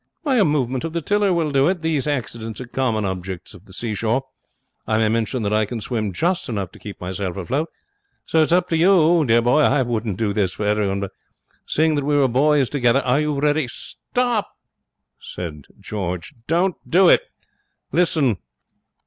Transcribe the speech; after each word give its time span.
'A 0.25 0.43
movement 0.43 0.83
of 0.83 0.93
the 0.93 1.01
tiller 1.03 1.31
will 1.31 1.51
do 1.51 1.67
it. 1.67 1.83
These 1.83 2.07
accidents 2.07 2.59
are 2.59 2.65
common 2.65 3.05
objects 3.05 3.53
of 3.53 3.65
the 3.65 3.71
seashore. 3.71 4.23
I 4.87 4.97
may 4.97 5.09
mention 5.09 5.43
that 5.43 5.53
I 5.53 5.65
can 5.65 5.79
swim 5.79 6.11
just 6.11 6.49
enough 6.49 6.71
to 6.71 6.79
keep 6.79 6.99
myself 6.99 7.37
afloat; 7.37 7.69
so 8.25 8.41
it's 8.41 8.51
up 8.51 8.67
to 8.69 8.77
you. 8.77 9.23
I 9.29 9.81
wouldn't 9.83 10.17
do 10.17 10.33
this 10.33 10.53
for 10.53 10.65
everyone, 10.65 11.01
but, 11.01 11.11
seeing 11.67 11.93
that 11.93 12.03
we 12.03 12.17
were 12.17 12.27
boys 12.27 12.67
together 12.67 13.01
Are 13.01 13.21
you 13.21 13.39
ready?' 13.39 13.67
'Stop!' 13.67 14.49
cried 15.35 15.67
George. 15.79 16.33
'Don't 16.47 16.77
do 16.89 17.07
it! 17.07 17.21
Listen!' 17.91 18.37